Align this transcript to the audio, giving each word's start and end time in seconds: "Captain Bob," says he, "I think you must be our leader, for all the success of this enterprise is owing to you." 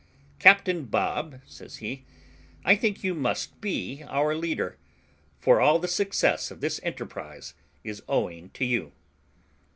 "Captain 0.39 0.85
Bob," 0.85 1.41
says 1.45 1.75
he, 1.75 2.05
"I 2.65 2.75
think 2.75 3.03
you 3.03 3.13
must 3.13 3.61
be 3.61 4.03
our 4.07 4.33
leader, 4.33 4.79
for 5.37 5.61
all 5.61 5.77
the 5.77 5.87
success 5.87 6.49
of 6.49 6.59
this 6.59 6.79
enterprise 6.81 7.53
is 7.83 8.01
owing 8.09 8.49
to 8.55 8.65
you." 8.65 8.93